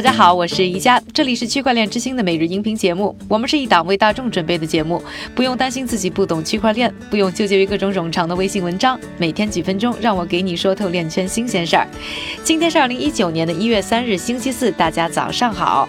[0.00, 3.14] 大家好，我是宜佳，这里是区块链之星的每日音频节目。
[3.28, 5.02] 我们是一档为大众准备的节目，
[5.34, 8.98] 不用担心自己不懂区块链，不用纠结于各种冗长的微信文章。
[9.18, 11.86] 每天几分钟，让我给你说透链圈新鲜事儿。
[12.42, 15.86] 今天是二零一九年的一月三日，星期四，大家早上好。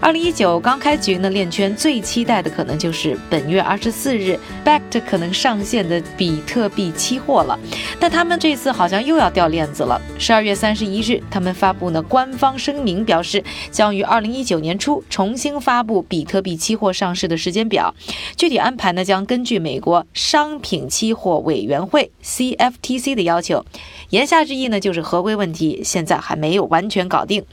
[0.00, 7.58] 二零一九刚开局呢，链圈最期待的可能就是本月二十四日 b a c k 可能上线的比特币期货了。
[8.00, 10.00] 但他们这次好像又要掉链子了。
[10.18, 17.94] 十二月三十一日，他们发布呢官方声明，表示将于二零一九年初重新发布比特币期货上市的时间表。
[18.38, 23.66] 具体安排呢，将根据美国商品期货委员会 CFTC 的要求。
[24.08, 27.44] 言下之意呢，就是合规问题现在还没有完全搞定。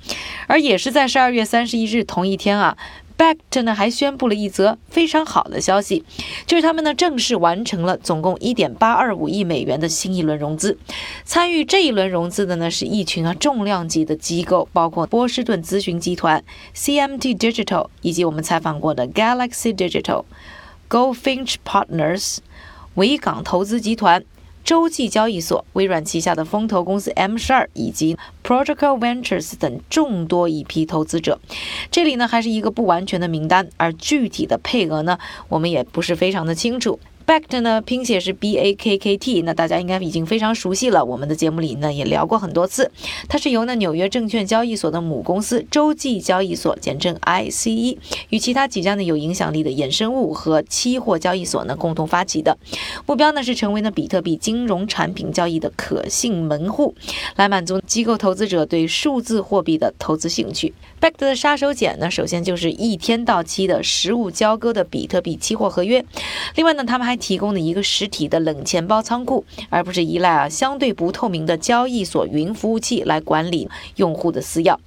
[0.48, 2.38] 而也是在十二月三十一日同一。
[2.38, 2.78] 天啊
[3.18, 6.06] b a c t 呢还宣布了一则非常好的消息，
[6.46, 10.78] 就是他们呢正式完成了总共一点八二五亿美元的新一轮融资。
[11.26, 16.44] 参与这一轮融资的呢是一群啊重量级的机构，包括波士顿咨询集团、
[16.76, 20.24] CMT Digital 以及我们采访过的 Galaxy Digital、
[20.88, 22.38] Goldfinch Partners、
[22.94, 24.24] 维港投资集团。
[24.68, 31.40] 洲际交易所、微软旗下的风投公司 M 十二以及 Protocol Ventures 等众多一批投资者，
[31.90, 37.00] 这里呢还是一个不完全的名单，而具体的配额呢，我们也不是非常的清楚。
[37.28, 41.04] Backed 呢，拼写是 B A K K T，那大家应该已经非常熟悉了。
[41.04, 42.90] 我们的节目里呢也聊过很多次，
[43.28, 52.58] 它是由呢纽约证券交易所的母公司洲际交易所，简称 I C E，与其他几家呢有影响力的衍生物和期货交易所呢共同发起的。
[53.06, 56.96] 目标呢是成为呢比特币金融产品交易的可信门户，
[57.36, 60.74] 来满足机构投资者对数字货币的投资兴趣。
[61.02, 66.06] Backed 的杀手锏呢，首先就是一天到期的实物交割的比特币期货合约，
[66.56, 74.78] 另外呢他们还提供的一个实体的冷钱包仓库，而不是依赖啊相对不透明的交易所云服务器来管理用户的私钥。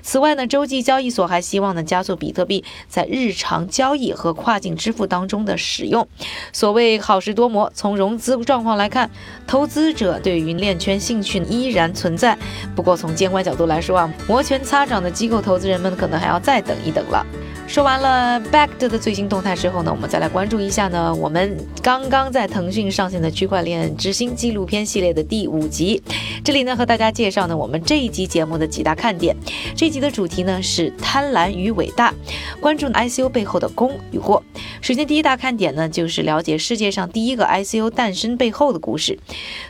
[0.00, 6.06] 此外呢，洲际交易所还希望呢加速比特币在日常交易和跨境支付当中的使用。
[6.52, 9.10] 所谓好事多磨，从融资状况来看，
[9.44, 12.38] 投资者对于链圈兴趣依然存在。
[12.76, 17.26] 不过从监管角度来说啊，摩拳擦掌的机构投资人们可能还要再等一等了。
[17.66, 26.02] 说完了 Backed 的最新动态之后呢，我们再来关注一下呢，我们刚刚在腾讯上线的区块链之星纪录片系列的第五集。
[26.42, 29.36] 这里呢和大家介绍呢我们这一集节目的几大看点。
[29.76, 32.14] 这集的主题呢是贪婪与伟大，
[32.60, 34.42] 关注 ICO 背后的功与过。
[34.80, 39.18] 首先第一大看点呢就是了解世界上第一个 ICO 诞生背后的故事。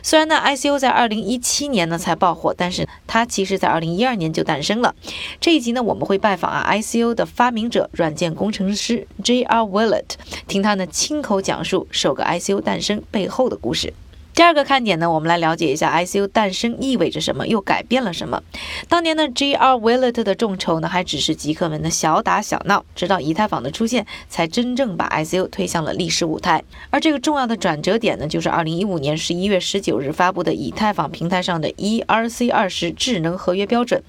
[0.01, 4.95] 虽然呢 ICO 在二零一七年呢才爆火，但是它其实在二零一二年就诞生了。
[5.41, 7.86] 这一集呢我们会拜访啊 ICO 的发明者。
[7.91, 9.61] 软件工程师 J.R.
[9.63, 10.15] Willett，
[10.47, 13.93] 听他呢亲口讲述首个 ICO 诞生背后的故事。
[14.37, 18.43] 第二个看点呢，我们来了解一下 I C U 诞生意味着什么，又改变了什么。
[18.87, 19.73] 当年呢，G.R.
[19.73, 26.63] Willett 的众筹呢，还只是极客们的小打小闹，直到以太坊的出现，才真正把 I C U 推向了历史舞台。
[26.91, 34.03] 而这个重要的转折点呢，就是2015年11月19日发布的以太坊平台上的 ERC20 智能合约标准，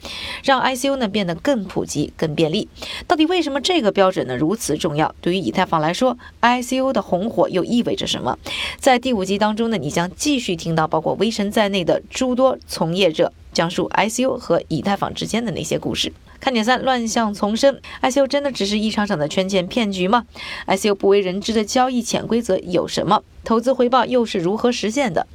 [0.45, 2.69] 让 I C U 呢变得更普及、更便利。
[3.07, 5.15] 到底为什么这个标准呢如此重要？
[5.23, 8.39] 对于以太坊来说，I C U 的红火又意味着什么？
[8.79, 10.11] 在第五集当中呢，你将。
[10.19, 16.13] 继续听到包括微神在内的诸多从业者讲述 ICU 和以太坊之间的那些故事。
[16.41, 20.25] 看点三：乱象丛生，ICO 真的只是一场场的圈钱骗局吗
[20.67, 23.23] ？ICO 不为人知的交易潜规则有什么？
[23.45, 25.27] 投资回报又是如何实现的？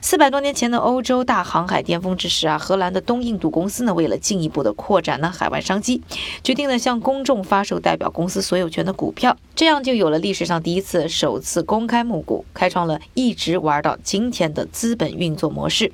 [0.00, 6.00] 四百多年前的欧洲大航海巅峰之时啊，荷兰的东印度公司呢，为了进一步的扩展呢海外商机，
[6.44, 15.90] 决定呢向公众发售代表公司所有权的股票，这样就有了历史上第一次首次公开募股，开创了一直玩到今天的资本运作模式。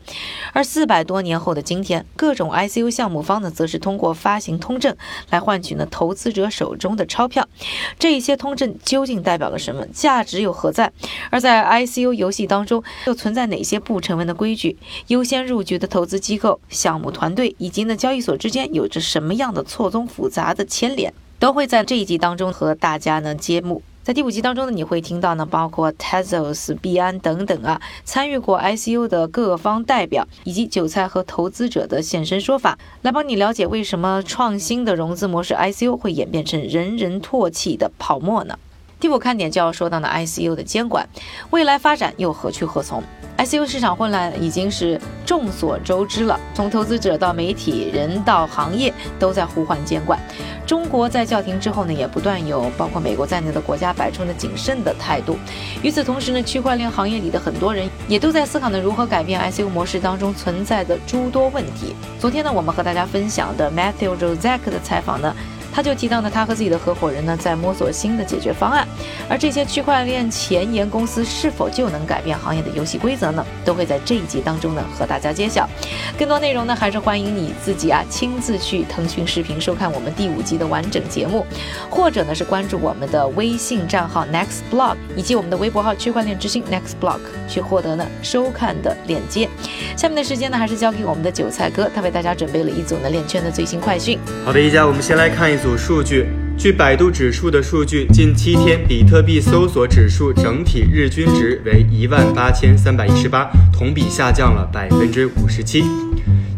[0.52, 4.94] 而四百多年后的今天，各种 ICO 项目方呢，则是通过发行通证
[5.30, 7.48] 来换取呢投资者手中的钞票。
[7.98, 9.86] 这一些通证究竟代表了什么？
[9.86, 10.92] 价值又何在？
[11.30, 14.76] 而在 ICU 游戏当中，又存在哪些不成文的规矩？
[15.06, 23.82] 优先入局的投资机构、项目团队以及呢交易所之间有着什么样的错综复杂的牵连，都会在这一集当中和大家呢揭幕。
[24.04, 38.58] 在第五集当中呢，你会听到呢，包括 Tesos、币安等等啊，参与过 ICU 的各方代表以及韭菜和投资者的现身说法，来帮你了解为什么创新的融资模式 ICU 会演变成人人唾弃的泡沫呢？
[39.04, 41.06] 第五看点就要说到呢 ICU 的监管，
[41.50, 43.02] 未来发展又何去何从
[43.36, 50.18] ？ICU 市场混乱已经是众所周知了，从投资者到媒体人到行业都在呼唤监管。
[50.66, 55.36] 中国在叫停之后呢，也不断有包括美国在内的国家摆出了谨慎的态度。
[55.82, 61.94] 与此同时呢，区块链行业里的很多人也都在思考呢，如何改变 ICU 模式当中存在的诸多问题。
[62.18, 65.36] 昨天呢，我们和大家分享的 Matthew Rozek 的采访呢。
[65.74, 68.86] 他就提到呢，他和自己的合伙人呢在摸索新的解决方案，
[69.28, 73.44] 而这些区块链前沿公司是否就能改变行业的游戏规则呢？
[73.64, 75.68] 都会在这一集当中呢和大家揭晓。
[76.16, 81.44] 更多内容呢，还是欢迎你自己啊亲自去腾讯视频收看我们第五集的完整节目，
[81.90, 87.18] 或者呢是关注我们的微信账号 Next Blog 以及我们的微博号区块链之星 Next Blog
[87.48, 89.48] 去获得呢收看的链接。
[89.96, 94.16] 下面的时间呢，还是交给我们的韭菜哥，他为大家准备了一组呢链圈的最新快讯。
[94.44, 95.63] 好的，一家，我们先来看一组。
[95.64, 96.26] 组数据，
[96.58, 105.82] 据百度指数的数据，近七天比特币搜索指数整体日均值为一万八千三百一十八，同比下降了百分之五十七。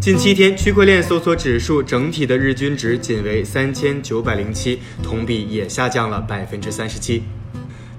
[0.00, 7.22] 近七天区块链搜索指数整体的日均值仅为三千九百零七，同比也下降了百分之三十七。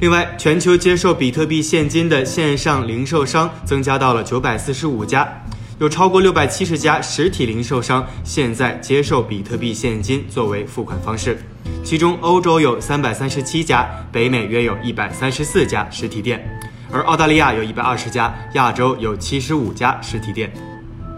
[0.02, 5.42] 另外，全球接受比特币现金的线上零售商增加到了九百四十五家。
[5.80, 11.38] 有超过六百七十家实体零售商现在接受比特币现金作为付款方式，
[11.84, 16.44] 其中欧洲有三百三十七家，北美约有一百三十四家实体店，
[16.92, 20.52] 而澳大利亚有一百二十家，亚洲有七十五家实体店。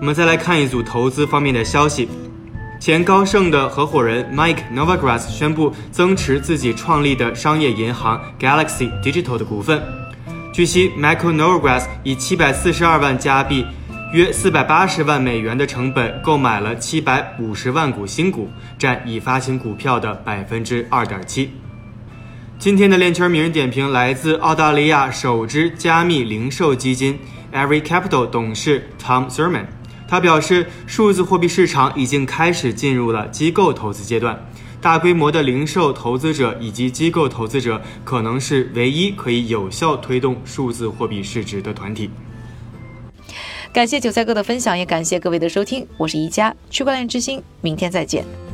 [0.02, 2.10] 我们再来看一组投资方面的消息，
[2.82, 9.82] 前高盛的合伙人 Mike Novogratz 宣布增持自己创立的商业银行 Galaxy Digital 的股份。
[10.52, 13.66] 据悉，Michael Novogratz 以七百四十二万加币。
[14.12, 21.52] 约四百八十万美元的成本购买了七百五十万股新股，占已发行股票的百分之二点七。
[22.58, 27.20] 今天的链圈名人点评来自澳大利亚首支加密零售基金
[27.54, 29.68] Every Capital 董事 Tom Thurman。
[30.08, 34.44] 他表示，数字货币市场已经开始进入了机构投资阶段，
[34.82, 42.10] 大规模的零售投资者以及机构投资者可能是唯一可以有效推动数字货币市值的团体。
[43.72, 45.88] 感谢韭菜哥的分享，也感谢各位的收听。
[45.98, 48.49] 我是宜家区块链之星，明天再见。